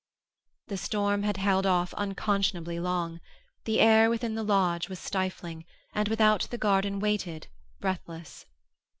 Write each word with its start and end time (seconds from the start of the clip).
The 0.69 0.77
storm 0.77 1.21
had 1.21 1.37
held 1.37 1.67
off 1.67 1.93
unconscionably 1.95 2.79
long; 2.79 3.21
the 3.65 3.79
air 3.79 4.09
within 4.09 4.33
the 4.33 4.41
lodge 4.41 4.89
was 4.89 4.97
stifling, 4.97 5.63
and 5.93 6.07
without 6.07 6.47
the 6.49 6.57
garden 6.57 6.99
waited, 6.99 7.45
breathless. 7.79 8.47